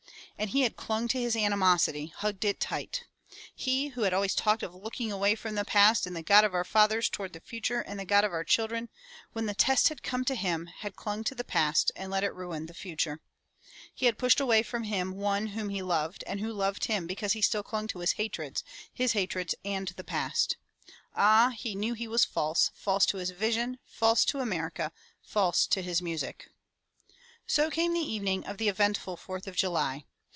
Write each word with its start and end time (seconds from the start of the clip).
And 0.39 0.49
he 0.49 0.61
had 0.61 0.75
clung 0.75 1.07
to 1.09 1.19
his 1.21 1.35
animosity, 1.35 2.07
hugged 2.15 2.43
it 2.45 2.59
tight. 2.59 3.03
He 3.53 3.89
who 3.89 4.01
had 4.01 4.13
talked 4.35 4.63
always 4.63 4.75
of 4.75 4.81
looking 4.83 5.11
away 5.11 5.35
from 5.35 5.53
the 5.53 5.63
past 5.63 6.07
and 6.07 6.15
the 6.15 6.23
God 6.23 6.43
of 6.43 6.55
our 6.55 6.63
fathers 6.63 7.09
toward 7.11 7.33
the 7.33 7.39
future 7.39 7.81
and 7.81 7.99
the 7.99 8.05
God 8.05 8.23
of 8.23 8.33
our 8.33 8.43
children, 8.43 8.89
when 9.33 9.45
the 9.45 9.53
test 9.53 9.89
had 9.89 10.01
come 10.01 10.25
to 10.25 10.33
him, 10.33 10.65
had 10.79 10.95
clung 10.95 11.23
to 11.25 11.35
the 11.35 11.43
past 11.43 11.91
and 11.95 12.09
let 12.09 12.23
it 12.23 12.33
ruin 12.33 12.65
the 12.65 12.73
future. 12.73 13.21
He 13.93 14.07
had 14.07 14.17
pushed 14.17 14.39
away 14.39 14.63
from 14.63 14.85
him 14.85 15.11
one 15.11 15.45
whom 15.45 15.69
he 15.69 15.83
loved 15.83 16.23
and 16.25 16.39
who 16.39 16.51
loved 16.51 16.85
him 16.85 17.05
because 17.05 17.33
he 17.33 17.43
still 17.43 17.61
clung 17.61 17.85
to 17.89 17.99
his 17.99 18.13
hatreds, 18.13 18.63
his 18.91 19.11
hatreds 19.11 19.53
and 19.63 19.89
the 19.89 20.03
past. 20.03 20.57
Ah, 21.13 21.53
he 21.55 21.75
knew 21.75 21.93
he 21.93 22.07
was 22.07 22.25
false, 22.25 22.71
false 22.73 23.05
to 23.05 23.17
his 23.17 23.29
vision, 23.29 23.77
false 23.85 24.25
to 24.25 24.39
America, 24.39 24.91
false 25.21 25.67
to 25.67 25.83
his 25.83 26.01
music. 26.01 26.49
So 27.45 27.69
came 27.69 27.93
the 27.93 27.99
evening 27.99 28.43
of 28.47 28.57
the 28.57 28.69
eventful 28.69 29.17
Fourth 29.17 29.45
of 29.45 29.55
July. 29.55 30.05